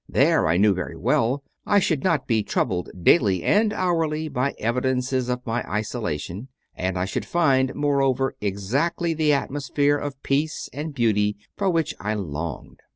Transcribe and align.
There, 0.09 0.47
I 0.47 0.57
knew 0.57 0.73
very 0.73 0.95
well, 0.97 1.43
I 1.63 1.77
should 1.77 2.03
not 2.03 2.25
be 2.25 2.41
troubled 2.41 2.89
daily 2.99 3.43
and 3.43 3.71
hourly 3.71 4.29
by 4.29 4.55
evidences 4.57 5.29
of 5.29 5.45
my 5.45 5.63
isolation, 5.71 6.47
and 6.73 6.97
I 6.97 7.05
should 7.05 7.23
find, 7.23 7.75
moreover, 7.75 8.33
exactly 8.41 9.13
the 9.13 9.31
atmosphere 9.31 9.97
of 9.97 10.19
peace 10.23 10.69
and 10.73 10.95
beauty 10.95 11.37
for 11.55 11.69
which 11.69 11.93
I 11.99 12.15
longed. 12.15 12.79